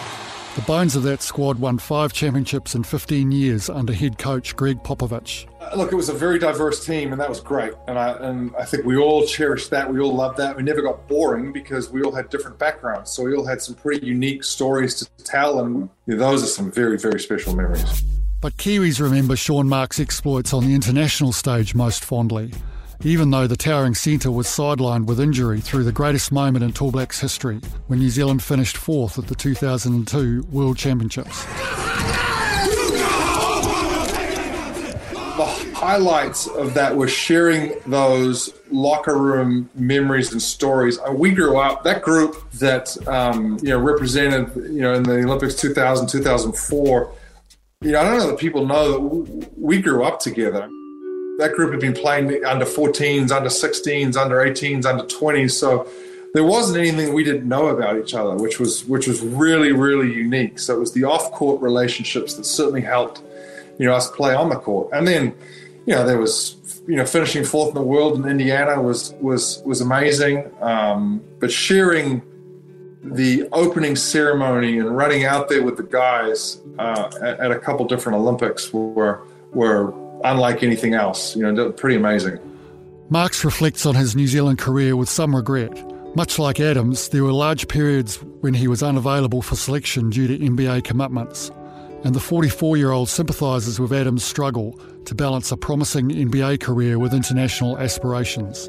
The 0.57 0.63
bones 0.63 0.97
of 0.97 1.05
that 1.05 1.23
squad 1.23 1.61
won 1.61 1.79
five 1.79 2.13
championships 2.13 2.75
in 2.75 2.83
15 2.83 3.31
years 3.31 3.71
under 3.71 3.93
head 3.93 4.19
coach 4.19 4.57
Gregg 4.57 4.83
Popovich. 4.83 5.47
Uh, 5.61 5.77
look, 5.77 5.93
it 5.93 5.95
was 5.95 6.09
a 6.09 6.13
very 6.13 6.41
diverse 6.41 6.85
team, 6.85 7.13
and 7.13 7.21
that 7.21 7.29
was 7.29 7.41
great. 7.41 7.73
And 7.87 7.97
I 7.97 8.11
and 8.15 8.55
I 8.57 8.65
think 8.65 8.85
we 8.85 8.97
all 8.97 9.25
cherished 9.25 9.71
that. 9.71 9.93
We 9.93 10.01
all 10.01 10.13
loved 10.13 10.39
that. 10.39 10.57
We 10.57 10.65
never 10.65 10.83
got 10.83 11.07
boring 11.07 11.53
because 11.53 11.91
we 11.91 12.03
all 12.03 12.13
had 12.13 12.31
different 12.31 12.59
backgrounds, 12.59 13.13
so 13.13 13.23
we 13.23 13.35
all 13.37 13.47
had 13.47 13.63
some 13.63 13.77
pretty 13.77 14.05
unique 14.05 14.43
stories 14.43 14.97
to 14.97 15.07
tell, 15.23 15.61
and 15.61 15.89
those 16.09 16.43
are 16.43 16.49
some 16.49 16.73
very 16.73 16.99
very 16.99 17.21
special 17.21 17.55
memories. 17.55 18.03
But 18.41 18.57
Kiwis 18.57 19.01
remember 19.01 19.37
Sean 19.37 19.69
Marks' 19.69 20.01
exploits 20.01 20.53
on 20.53 20.67
the 20.67 20.75
international 20.75 21.33
stage 21.33 21.77
most 21.77 22.05
fondly 22.05 22.53
even 23.03 23.31
though 23.31 23.47
the 23.47 23.57
towering 23.57 23.95
centre 23.95 24.31
was 24.31 24.47
sidelined 24.47 25.07
with 25.07 25.19
injury 25.19 25.61
through 25.61 25.85
the 25.85 25.93
greatest 25.93 26.31
moment 26.31 26.63
in 26.63 26.73
Tall 26.73 26.91
Blacks 26.91 27.19
history 27.19 27.61
when 27.87 27.99
New 27.99 28.11
Zealand 28.11 28.43
finished 28.43 28.77
fourth 28.77 29.19
at 29.19 29.27
the 29.27 29.35
2002 29.35 30.43
World 30.51 30.77
Championships. 30.77 31.45
The 35.37 35.47
highlights 35.75 36.47
of 36.49 36.75
that 36.75 36.95
were 36.95 37.09
sharing 37.09 37.73
those 37.87 38.53
locker 38.71 39.17
room 39.17 39.71
memories 39.75 40.33
and 40.33 40.43
stories. 40.43 40.99
Uh, 40.99 41.13
we 41.13 41.31
grew 41.31 41.57
up, 41.57 41.83
that 41.85 42.03
group 42.03 42.51
that 42.53 42.95
um, 43.09 43.59
you 43.63 43.71
know 43.71 43.79
represented 43.79 44.55
you 44.71 44.83
know 44.83 44.93
in 44.93 45.03
the 45.03 45.23
Olympics 45.23 45.55
2000, 45.55 46.07
2004. 46.07 47.15
You 47.83 47.93
know, 47.93 48.01
I 48.01 48.05
don't 48.05 48.19
know 48.19 48.27
that 48.27 48.39
people 48.39 48.67
know 48.67 48.93
that 48.93 49.51
we 49.57 49.81
grew 49.81 50.05
up 50.05 50.21
together 50.21 50.69
that 51.41 51.55
group 51.55 51.73
had 51.73 51.81
been 51.81 51.95
playing 51.95 52.45
under 52.45 52.65
14s, 52.65 53.31
under 53.31 53.49
16s, 53.49 54.17
under 54.17 54.37
18s, 54.37 54.87
under 54.87 55.05
20s. 55.05 55.53
So 55.53 55.89
there 56.33 56.45
wasn't 56.45 56.79
anything 56.79 57.13
we 57.13 57.25
didn't 57.25 57.49
know 57.49 57.69
about 57.69 57.99
each 57.99 58.15
other, 58.15 58.37
which 58.37 58.61
was 58.61 58.85
which 58.85 59.09
was 59.09 59.21
really 59.21 59.73
really 59.73 60.13
unique. 60.13 60.59
So 60.59 60.77
it 60.77 60.81
was 60.81 60.93
the 60.93 61.05
off-court 61.05 61.61
relationships 61.61 62.35
that 62.35 62.45
certainly 62.45 62.83
helped, 62.83 63.23
you 63.79 63.87
know, 63.87 63.95
us 63.95 64.11
play 64.11 64.35
on 64.35 64.49
the 64.49 64.57
court. 64.57 64.91
And 64.93 65.07
then, 65.07 65.35
you 65.87 65.95
know, 65.95 66.07
there 66.07 66.19
was, 66.19 66.57
you 66.87 66.97
know, 66.97 67.05
finishing 67.05 67.45
fourth 67.45 67.71
in 67.71 67.75
the 67.75 67.83
world 67.83 68.17
in 68.17 68.29
Indiana 68.29 68.81
was 68.81 69.15
was 69.21 69.63
was 69.65 69.81
amazing. 69.81 70.51
Um, 70.61 71.23
but 71.41 71.51
sharing 71.51 72.23
the 73.03 73.49
opening 73.53 73.97
ceremony 73.97 74.79
and 74.79 74.95
running 74.95 75.25
out 75.25 75.49
there 75.49 75.63
with 75.63 75.77
the 75.79 75.83
guys 75.83 76.61
uh, 76.79 77.11
at, 77.23 77.41
at, 77.41 77.51
a 77.51 77.59
couple 77.59 77.87
different 77.87 78.19
Olympics 78.19 78.73
were 78.75 79.23
were 79.53 79.93
unlike 80.25 80.63
anything 80.63 80.95
else. 80.95 81.37
You 81.37 81.51
know, 81.51 81.73
pretty 81.73 81.97
amazing. 81.97 82.39
Marks 83.09 83.45
reflects 83.45 83.87
on 83.87 83.95
his 83.95 84.15
New 84.15 84.27
Zealand 84.27 84.59
career 84.59 84.97
with 84.97 85.09
some 85.09 85.35
regret. 85.35 85.73
Much 86.17 86.39
like 86.39 86.61
Adams, 86.61 87.09
there 87.09 87.25
were 87.25 87.33
large 87.33 87.69
periods 87.69 88.17
when 88.41 88.55
he 88.55 88.69
was 88.69 88.83
unavailable 88.83 89.43
for 89.43 89.57
selection 89.57 90.11
due 90.11 90.27
to 90.27 90.39
NBA 90.39 90.85
commitments, 90.85 91.51
and 92.05 92.15
the 92.15 92.21
44 92.21 92.77
year 92.77 92.91
old 92.91 93.09
sympathises 93.09 93.79
with 93.79 93.93
Adams' 93.93 94.25
struggle 94.25 94.79
to 95.05 95.15
balance 95.15 95.53
a 95.53 95.57
promising 95.57 96.09
NBA 96.09 96.61
career 96.61 96.99
with 96.99 97.15
international 97.15 97.79
aspirations 97.79 98.69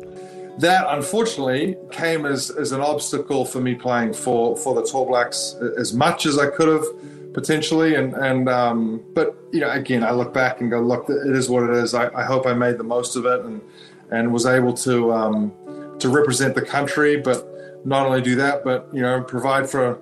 that 0.58 0.86
unfortunately 0.89 1.75
came 1.91 2.25
as, 2.25 2.50
as 2.51 2.72
an 2.72 2.81
obstacle 2.81 3.46
for 3.46 3.62
me 3.62 3.75
playing 3.75 4.13
for, 4.13 4.55
for 4.58 4.75
the 4.75 4.84
Tall 4.84 5.05
Blacks 5.05 5.55
as 5.77 5.93
much 5.93 6.25
as 6.25 6.38
I 6.38 6.50
could 6.50 6.67
have 6.67 6.86
potentially. 7.34 7.96
And, 7.96 8.14
and 8.14 8.50
um, 8.50 9.04
but 9.14 9.38
you 9.52 9.60
know, 9.60 9.70
again, 9.70 10.04
I 10.04 10.12
look 10.12 10.34
back 10.34 10.62
and 10.62 10.70
go, 10.70 10.82
look, 10.82 11.10
it 11.10 11.36
is 11.36 11.50
what 11.50 11.64
it 11.64 11.72
is. 11.72 11.94
I, 11.94 12.14
I 12.16 12.24
hope 12.24 12.46
I 12.46 12.54
made 12.54 12.78
the 12.78 12.84
most 12.84 13.16
of 13.16 13.26
it 13.26 13.42
and 13.42 13.62
and 14.12 14.34
was 14.34 14.46
able 14.46 14.74
to 14.74 15.14
um, 15.14 15.52
to 16.00 16.10
represent 16.10 16.56
the 16.56 16.62
country, 16.62 17.18
but 17.18 17.48
not 17.86 18.06
only 18.06 18.22
do 18.22 18.36
that, 18.36 18.64
but 18.64 18.90
you 18.94 19.02
know, 19.02 19.22
provide 19.24 19.70
for 19.70 20.00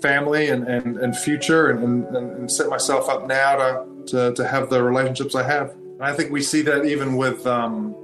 family 0.00 0.48
and, 0.48 0.66
and, 0.68 0.98
and 0.98 1.16
future 1.16 1.70
and, 1.70 2.06
and, 2.06 2.16
and 2.16 2.50
set 2.50 2.68
myself 2.68 3.08
up 3.08 3.26
now 3.26 3.56
to, 3.56 3.86
to, 4.06 4.34
to 4.34 4.46
have 4.46 4.70
the 4.70 4.82
relationships 4.82 5.34
I 5.34 5.42
have. 5.42 5.70
And 5.70 6.02
I 6.02 6.12
think 6.12 6.30
we 6.30 6.42
see 6.42 6.62
that 6.62 6.84
even 6.84 7.16
with 7.16 7.46
um, 7.46 7.94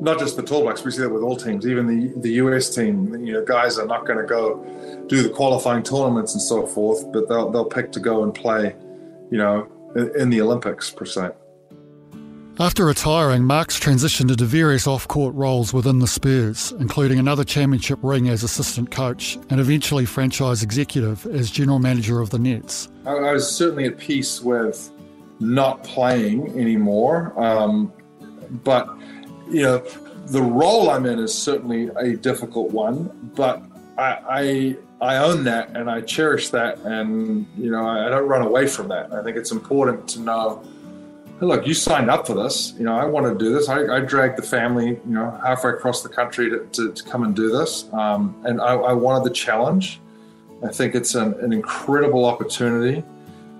not 0.00 0.18
just 0.18 0.36
the 0.36 0.42
Tall 0.42 0.62
Blacks, 0.62 0.84
we 0.84 0.90
see 0.90 1.02
that 1.02 1.10
with 1.10 1.22
all 1.22 1.36
teams, 1.36 1.66
even 1.66 1.86
the 1.86 2.12
the 2.20 2.32
US 2.34 2.74
team. 2.74 3.14
You 3.24 3.34
know, 3.34 3.44
guys 3.44 3.78
are 3.78 3.86
not 3.86 4.06
going 4.06 4.18
to 4.18 4.26
go 4.26 5.04
do 5.08 5.22
the 5.22 5.30
qualifying 5.30 5.82
tournaments 5.82 6.34
and 6.34 6.42
so 6.42 6.66
forth, 6.66 7.10
but 7.12 7.28
they'll 7.28 7.50
they'll 7.50 7.64
pick 7.64 7.92
to 7.92 8.00
go 8.00 8.22
and 8.22 8.34
play, 8.34 8.74
you 9.30 9.38
know, 9.38 9.68
in 10.18 10.30
the 10.30 10.40
Olympics 10.40 10.90
per 10.90 11.04
se. 11.04 11.30
After 12.58 12.86
retiring, 12.86 13.44
Marks 13.44 13.78
transitioned 13.78 14.30
into 14.30 14.46
various 14.46 14.86
off-court 14.86 15.34
roles 15.34 15.74
within 15.74 15.98
the 15.98 16.06
Spurs, 16.06 16.72
including 16.80 17.18
another 17.18 17.44
championship 17.44 17.98
ring 18.00 18.30
as 18.30 18.42
assistant 18.42 18.90
coach 18.90 19.36
and 19.50 19.60
eventually 19.60 20.06
franchise 20.06 20.62
executive 20.62 21.26
as 21.26 21.50
general 21.50 21.78
manager 21.78 22.18
of 22.18 22.30
the 22.30 22.38
Nets. 22.38 22.88
I, 23.04 23.10
I 23.10 23.32
was 23.32 23.54
certainly 23.54 23.84
at 23.84 23.98
peace 23.98 24.40
with 24.40 24.90
not 25.38 25.84
playing 25.84 26.58
anymore, 26.58 27.38
um, 27.38 27.92
but 28.64 28.88
you 29.48 29.62
know, 29.62 29.78
the 30.26 30.42
role 30.42 30.90
I'm 30.90 31.06
in 31.06 31.18
is 31.18 31.34
certainly 31.34 31.88
a 31.96 32.16
difficult 32.16 32.70
one, 32.70 33.30
but 33.34 33.62
I, 33.96 34.18
I, 34.28 34.76
I 35.00 35.16
own 35.18 35.44
that 35.44 35.70
and 35.76 35.90
I 35.90 36.00
cherish 36.00 36.50
that, 36.50 36.78
and 36.78 37.46
you 37.56 37.70
know 37.70 37.86
I, 37.86 38.08
don't 38.08 38.28
run 38.28 38.42
away 38.42 38.66
from 38.66 38.88
that. 38.88 39.12
I 39.12 39.22
think 39.22 39.36
it's 39.36 39.52
important 39.52 40.08
to 40.10 40.20
know. 40.20 40.64
Hey, 41.38 41.46
look, 41.46 41.66
you 41.66 41.74
signed 41.74 42.10
up 42.10 42.26
for 42.26 42.34
this. 42.34 42.72
You 42.78 42.84
know, 42.84 42.96
I 42.96 43.04
want 43.04 43.26
to 43.26 43.44
do 43.44 43.52
this. 43.52 43.68
I, 43.68 43.96
I 43.96 44.00
dragged 44.00 44.38
the 44.38 44.42
family, 44.42 44.88
you 44.88 45.00
know, 45.04 45.30
halfway 45.44 45.72
across 45.72 46.02
the 46.02 46.08
country 46.08 46.48
to, 46.48 46.66
to, 46.72 46.92
to 46.92 47.02
come 47.04 47.24
and 47.24 47.36
do 47.36 47.50
this, 47.50 47.92
um, 47.92 48.34
and 48.44 48.60
I, 48.60 48.74
I, 48.74 48.92
wanted 48.94 49.24
the 49.24 49.34
challenge. 49.34 50.00
I 50.64 50.68
think 50.68 50.94
it's 50.94 51.14
an, 51.14 51.34
an 51.40 51.52
incredible 51.52 52.24
opportunity, 52.24 53.04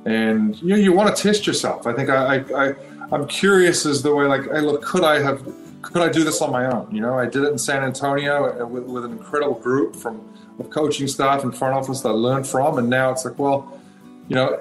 and 0.07 0.61
you 0.63 0.69
know, 0.69 0.77
you 0.77 0.93
want 0.93 1.15
to 1.15 1.23
test 1.23 1.47
yourself. 1.47 1.87
I 1.87 1.93
think 1.93 2.09
I, 2.09 2.37
I, 2.37 2.69
I 2.69 2.75
I'm 3.13 3.27
curious 3.29 3.87
as 3.87 4.03
the 4.03 4.15
way 4.15 4.25
like, 4.27 4.45
hey, 4.45 4.61
look, 4.61 4.83
could 4.83 5.05
I 5.05 5.21
have 5.21 5.47
could 5.93 6.03
I 6.03 6.09
do 6.09 6.25
this 6.25 6.43
on 6.43 6.51
my 6.51 6.67
own? 6.67 6.93
You 6.93 7.01
know, 7.01 7.19
I 7.19 7.27
did 7.27 7.45
it 7.45 7.53
in 7.53 7.59
San 7.59 7.85
Antonio 7.85 8.61
uh, 8.61 8.67
with, 8.67 8.85
with 8.85 9.05
an 9.05 9.13
incredible 9.13 9.55
group 9.55 9.95
from 9.95 10.33
of 10.59 10.71
coaching 10.71 11.07
staff 11.07 11.45
and 11.45 11.57
front 11.57 11.75
office 11.75 12.01
that 12.01 12.09
I 12.09 12.13
learned 12.13 12.47
from, 12.47 12.79
and 12.79 12.89
now 12.89 13.13
it's 13.13 13.27
like, 13.27 13.39
well, 13.39 13.79
you 14.27 14.35
know, 14.35 14.61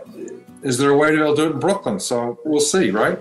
is 0.61 0.77
there 0.77 0.89
a 0.89 0.97
way 0.97 1.09
to 1.09 1.15
be 1.15 1.23
able 1.23 1.35
to 1.35 1.41
do 1.41 1.49
it 1.49 1.53
in 1.53 1.59
Brooklyn? 1.59 1.99
So 1.99 2.37
we'll 2.43 2.59
see, 2.59 2.91
right? 2.91 3.17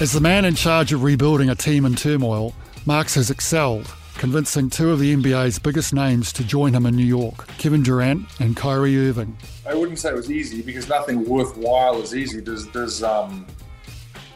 As 0.00 0.12
the 0.12 0.20
man 0.20 0.44
in 0.44 0.54
charge 0.54 0.92
of 0.92 1.02
rebuilding 1.02 1.50
a 1.50 1.54
team 1.54 1.84
in 1.84 1.94
turmoil, 1.94 2.54
Marks 2.86 3.14
has 3.16 3.30
excelled, 3.30 3.86
convincing 4.14 4.70
two 4.70 4.90
of 4.90 4.98
the 4.98 5.14
NBA's 5.14 5.58
biggest 5.58 5.92
names 5.92 6.32
to 6.32 6.44
join 6.44 6.74
him 6.74 6.86
in 6.86 6.96
New 6.96 7.04
York 7.04 7.46
Kevin 7.58 7.82
Durant 7.82 8.26
and 8.40 8.56
Kyrie 8.56 9.08
Irving. 9.08 9.36
I 9.68 9.74
wouldn't 9.74 9.98
say 9.98 10.08
it 10.10 10.16
was 10.16 10.30
easy 10.30 10.62
because 10.62 10.88
nothing 10.88 11.24
worthwhile 11.28 12.00
is 12.00 12.14
easy. 12.14 12.40
There's, 12.40 12.66
there's 12.68 13.02
um, 13.02 13.46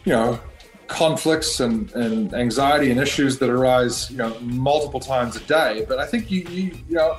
you 0.04 0.12
know, 0.12 0.38
conflicts 0.88 1.60
and, 1.60 1.92
and 1.92 2.34
anxiety 2.34 2.90
and 2.90 3.00
issues 3.00 3.38
that 3.38 3.50
arise, 3.50 4.10
you 4.10 4.16
know, 4.16 4.38
multiple 4.40 5.00
times 5.00 5.36
a 5.36 5.40
day. 5.40 5.84
But 5.88 5.98
I 5.98 6.06
think 6.06 6.30
you, 6.30 6.40
you, 6.48 6.74
you 6.88 6.96
know, 6.96 7.16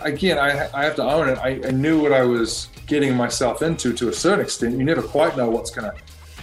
again, 0.00 0.38
I, 0.38 0.68
I 0.72 0.84
have 0.84 0.96
to 0.96 1.02
own 1.02 1.28
it. 1.28 1.38
I, 1.38 1.60
I 1.66 1.70
knew 1.70 2.00
what 2.00 2.12
I 2.12 2.22
was 2.22 2.68
getting 2.86 3.14
myself 3.16 3.62
into 3.62 3.92
to 3.94 4.08
a 4.08 4.12
certain 4.12 4.44
extent. 4.44 4.78
You 4.78 4.84
never 4.84 5.02
quite 5.02 5.36
know 5.36 5.50
what's 5.50 5.70
going 5.70 5.90
to 5.90 5.96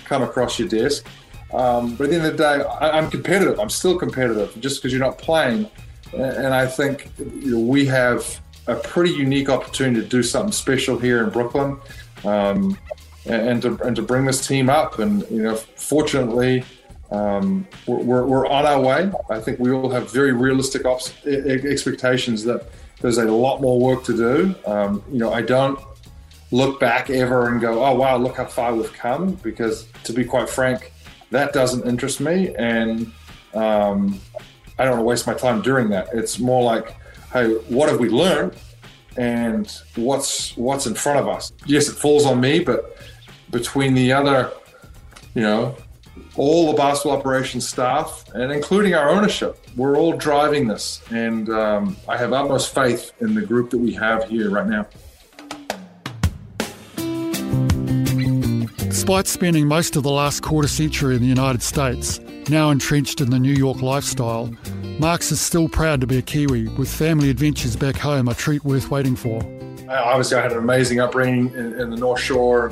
come 0.05 0.21
across 0.21 0.59
your 0.59 0.67
desk. 0.67 1.05
Um, 1.53 1.95
but 1.95 2.05
at 2.05 2.09
the 2.11 2.15
end 2.17 2.25
of 2.25 2.37
the 2.37 2.43
day, 2.43 2.63
I, 2.63 2.97
am 2.97 3.09
competitive. 3.09 3.59
I'm 3.59 3.69
still 3.69 3.97
competitive 3.97 4.59
just 4.59 4.81
because 4.81 4.91
you're 4.91 5.03
not 5.03 5.17
playing. 5.17 5.69
And 6.13 6.53
I 6.53 6.67
think 6.67 7.11
you 7.17 7.51
know, 7.51 7.59
we 7.59 7.85
have 7.85 8.39
a 8.67 8.75
pretty 8.75 9.11
unique 9.11 9.49
opportunity 9.49 10.01
to 10.01 10.07
do 10.07 10.21
something 10.21 10.51
special 10.51 10.99
here 10.99 11.23
in 11.23 11.29
Brooklyn. 11.29 11.79
Um, 12.23 12.77
and 13.25 13.61
to 13.61 13.79
and 13.83 13.95
to 13.95 14.01
bring 14.01 14.25
this 14.25 14.45
team 14.45 14.69
up. 14.69 14.99
And 14.99 15.25
you 15.29 15.41
know, 15.41 15.55
fortunately, 15.55 16.63
um, 17.11 17.67
we're, 17.87 18.25
we're 18.25 18.47
on 18.47 18.65
our 18.65 18.79
way. 18.79 19.11
I 19.29 19.39
think 19.39 19.59
we 19.59 19.71
all 19.71 19.89
have 19.89 20.11
very 20.11 20.31
realistic 20.31 20.85
expectations 20.85 22.43
that 22.43 22.69
there's 23.01 23.17
a 23.17 23.25
lot 23.25 23.61
more 23.61 23.79
work 23.79 24.03
to 24.05 24.15
do. 24.15 24.55
Um, 24.65 25.03
you 25.11 25.19
know, 25.19 25.33
I 25.33 25.41
don't 25.41 25.79
look 26.51 26.79
back 26.79 27.09
ever 27.09 27.47
and 27.47 27.59
go, 27.61 27.83
"Oh 27.83 27.95
wow, 27.95 28.17
look 28.17 28.37
how 28.37 28.45
far 28.45 28.75
we've 28.75 28.93
come," 28.93 29.33
because 29.35 29.87
to 30.03 30.13
be 30.13 30.23
quite 30.23 30.49
frank, 30.49 30.91
that 31.31 31.53
doesn't 31.53 31.87
interest 31.87 32.19
me, 32.19 32.53
and 32.55 33.11
um, 33.53 34.19
I 34.77 34.85
don't 34.85 34.91
want 34.91 34.99
to 34.99 35.05
waste 35.05 35.27
my 35.27 35.33
time 35.33 35.61
doing 35.61 35.89
that. 35.89 36.09
It's 36.13 36.39
more 36.39 36.63
like, 36.63 36.95
"Hey, 37.33 37.47
what 37.69 37.89
have 37.89 37.99
we 37.99 38.09
learned?" 38.09 38.55
And 39.19 39.81
what's 39.95 40.55
what's 40.55 40.87
in 40.87 40.95
front 40.95 41.19
of 41.19 41.27
us. 41.27 41.51
Yes, 41.65 41.89
it 41.89 41.95
falls 41.95 42.25
on 42.25 42.39
me, 42.39 42.59
but 42.59 42.97
between 43.51 43.93
the 43.93 44.13
other, 44.13 44.51
you 45.35 45.41
know, 45.41 45.75
all 46.35 46.71
the 46.71 46.77
basketball 46.77 47.17
operations 47.17 47.67
staff 47.67 48.23
and 48.33 48.51
including 48.51 48.95
our 48.95 49.09
ownership, 49.09 49.59
we're 49.75 49.97
all 49.97 50.13
driving 50.13 50.67
this, 50.67 51.01
and 51.11 51.49
um, 51.49 51.97
I 52.07 52.15
have 52.17 52.31
utmost 52.31 52.73
faith 52.73 53.11
in 53.19 53.35
the 53.35 53.41
group 53.41 53.69
that 53.71 53.77
we 53.77 53.93
have 53.93 54.23
here 54.29 54.49
right 54.49 54.67
now. 54.67 54.87
Despite 58.77 59.27
spending 59.27 59.67
most 59.67 59.95
of 59.95 60.03
the 60.03 60.11
last 60.11 60.41
quarter 60.43 60.67
century 60.67 61.15
in 61.15 61.21
the 61.21 61.27
United 61.27 61.61
States, 61.61 62.19
now 62.49 62.69
entrenched 62.69 63.21
in 63.21 63.31
the 63.31 63.39
New 63.39 63.53
York 63.53 63.81
lifestyle, 63.81 64.53
Marks 64.99 65.31
is 65.31 65.39
still 65.39 65.69
proud 65.69 66.01
to 66.01 66.07
be 66.07 66.17
a 66.17 66.21
Kiwi, 66.21 66.67
with 66.67 66.93
family 66.93 67.29
adventures 67.29 67.77
back 67.77 67.95
home 67.95 68.27
a 68.27 68.33
treat 68.33 68.65
worth 68.65 68.91
waiting 68.91 69.15
for. 69.15 69.41
Obviously, 69.89 70.37
I 70.37 70.41
had 70.41 70.51
an 70.51 70.57
amazing 70.57 70.99
upbringing 70.99 71.53
in, 71.53 71.79
in 71.79 71.89
the 71.89 71.95
North 71.95 72.19
Shore 72.19 72.67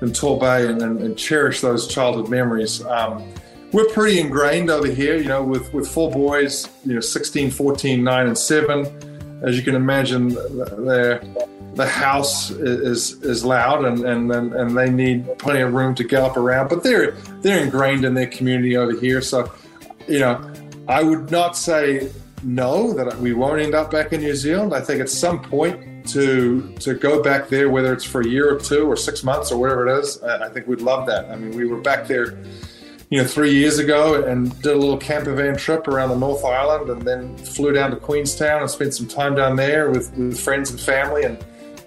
and 0.00 0.10
Torbay 0.10 0.68
and, 0.68 0.82
and, 0.82 1.00
and, 1.00 1.16
cherish 1.16 1.60
those 1.60 1.86
childhood 1.86 2.28
memories. 2.28 2.84
Um, 2.84 3.24
we're 3.70 3.88
pretty 3.90 4.18
ingrained 4.18 4.70
over 4.70 4.88
here, 4.88 5.16
you 5.16 5.28
know, 5.28 5.44
with, 5.44 5.72
with 5.72 5.88
four 5.88 6.10
boys, 6.10 6.68
you 6.84 6.94
know, 6.94 7.00
16, 7.00 7.52
14, 7.52 8.02
9, 8.02 8.26
and 8.26 8.36
7. 8.36 9.40
As 9.44 9.56
you 9.56 9.62
can 9.62 9.76
imagine, 9.76 10.30
the 10.30 11.86
house 11.88 12.50
is 12.50 13.22
is 13.22 13.44
loud 13.44 13.84
and, 13.84 14.04
and, 14.04 14.32
and 14.32 14.76
they 14.76 14.90
need 14.90 15.38
plenty 15.38 15.60
of 15.60 15.72
room 15.72 15.94
to 15.94 16.04
gallop 16.04 16.36
around, 16.36 16.68
but 16.68 16.82
they're 16.82 17.12
they're 17.40 17.62
ingrained 17.62 18.04
in 18.04 18.14
their 18.14 18.26
community 18.26 18.76
over 18.76 18.98
here. 18.98 19.20
So, 19.22 19.50
you 20.06 20.18
know, 20.18 20.52
I 20.88 21.02
would 21.02 21.30
not 21.30 21.56
say 21.56 22.10
no 22.42 22.92
that 22.92 23.16
we 23.18 23.32
won't 23.32 23.60
end 23.60 23.74
up 23.74 23.90
back 23.90 24.12
in 24.12 24.20
New 24.20 24.34
Zealand. 24.34 24.74
I 24.74 24.80
think 24.80 25.00
at 25.00 25.08
some 25.08 25.40
point 25.40 26.08
to 26.08 26.74
to 26.80 26.94
go 26.94 27.22
back 27.22 27.48
there, 27.48 27.70
whether 27.70 27.92
it's 27.92 28.04
for 28.04 28.20
a 28.20 28.26
year 28.26 28.52
or 28.52 28.58
two 28.58 28.86
or 28.86 28.96
six 28.96 29.22
months 29.22 29.52
or 29.52 29.58
whatever 29.58 29.88
it 29.88 30.00
is, 30.00 30.22
I 30.22 30.48
think 30.48 30.66
we'd 30.66 30.80
love 30.80 31.06
that. 31.06 31.30
I 31.30 31.36
mean, 31.36 31.56
we 31.56 31.66
were 31.66 31.80
back 31.80 32.08
there, 32.08 32.36
you 33.10 33.22
know, 33.22 33.24
three 33.24 33.54
years 33.54 33.78
ago 33.78 34.24
and 34.24 34.50
did 34.62 34.72
a 34.72 34.78
little 34.78 34.96
camper 34.96 35.32
van 35.34 35.56
trip 35.56 35.86
around 35.86 36.08
the 36.08 36.16
North 36.16 36.44
Island, 36.44 36.90
and 36.90 37.02
then 37.02 37.36
flew 37.38 37.72
down 37.72 37.90
to 37.92 37.96
Queenstown 37.96 38.62
and 38.62 38.70
spent 38.70 38.94
some 38.94 39.06
time 39.06 39.36
down 39.36 39.54
there 39.54 39.90
with, 39.90 40.12
with 40.16 40.40
friends 40.40 40.70
and 40.70 40.80
family, 40.80 41.22
and, 41.22 41.38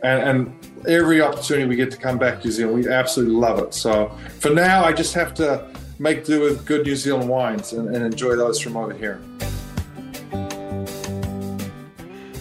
and 0.03 0.23
and 0.29 0.87
every 0.87 1.19
opportunity 1.21 1.67
we 1.67 1.75
get 1.75 1.91
to 1.91 1.97
come 1.97 2.17
back 2.17 2.39
to 2.39 2.47
New 2.47 2.53
Zealand, 2.53 2.85
we 2.85 2.87
absolutely 2.87 3.35
love 3.35 3.59
it. 3.59 3.73
So 3.73 4.15
for 4.39 4.51
now, 4.51 4.85
I 4.85 4.93
just 4.93 5.13
have 5.15 5.33
to 5.35 5.69
make 5.99 6.25
do 6.25 6.41
with 6.41 6.65
good 6.65 6.85
New 6.85 6.95
Zealand 6.95 7.29
wines 7.29 7.73
and, 7.73 7.93
and 7.95 8.05
enjoy 8.05 8.35
those 8.35 8.59
from 8.59 8.77
over 8.77 8.93
here. 8.93 9.21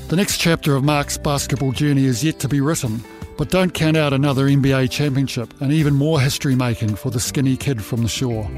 The 0.08 0.16
next 0.16 0.38
chapter 0.38 0.76
of 0.76 0.84
Marks' 0.84 1.18
basketball 1.18 1.72
journey 1.72 2.04
is 2.04 2.22
yet 2.22 2.38
to 2.40 2.48
be 2.48 2.60
written, 2.60 3.02
But 3.36 3.48
don't 3.50 3.72
count 3.72 3.96
out 3.96 4.12
another 4.12 4.46
NBA 4.46 4.90
championship 4.90 5.52
and 5.60 5.72
even 5.72 5.94
more 5.94 6.20
history 6.20 6.54
making 6.54 6.94
for 6.96 7.10
the 7.10 7.18
skinny 7.18 7.56
kid 7.56 7.82
from 7.82 8.02
the 8.02 8.08
shore. 8.08 8.48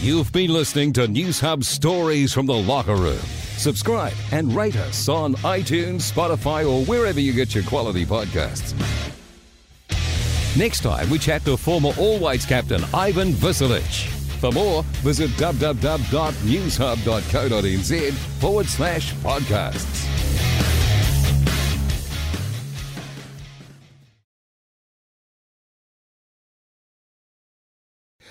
You've 0.00 0.32
been 0.32 0.52
listening 0.52 0.92
to 0.94 1.06
News 1.08 1.40
Hub 1.40 1.62
Stories 1.62 2.32
from 2.32 2.46
the 2.46 2.54
Locker 2.54 2.96
Room. 2.96 3.20
Subscribe 3.56 4.14
and 4.32 4.54
rate 4.56 4.76
us 4.76 5.08
on 5.08 5.34
iTunes, 5.36 6.10
Spotify, 6.10 6.66
or 6.66 6.84
wherever 6.86 7.20
you 7.20 7.34
get 7.34 7.54
your 7.54 7.64
quality 7.64 8.06
podcasts. 8.06 8.74
Next 10.56 10.80
time, 10.80 11.08
we 11.10 11.18
chat 11.18 11.44
to 11.44 11.56
former 11.56 11.92
All 11.96 12.18
Whites 12.18 12.44
captain 12.44 12.82
Ivan 12.92 13.32
Vicelich. 13.32 14.08
For 14.40 14.50
more, 14.50 14.82
visit 15.02 15.30
www.newshub.co.nz 15.32 18.12
forward 18.12 18.66
slash 18.66 19.14
podcasts. 19.16 20.06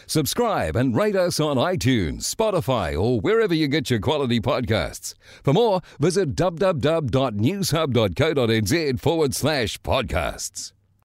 Subscribe 0.07 0.75
and 0.75 0.95
rate 0.95 1.15
us 1.15 1.39
on 1.39 1.57
iTunes, 1.57 2.35
Spotify, 2.35 2.99
or 2.99 3.21
wherever 3.21 3.53
you 3.53 3.67
get 3.67 3.91
your 3.91 3.99
quality 3.99 4.41
podcasts. 4.41 5.13
For 5.43 5.53
more, 5.53 5.81
visit 5.99 6.33
www.newshub.co.nz 6.35 8.99
forward 8.99 9.35
slash 9.35 9.79
podcasts. 9.81 10.73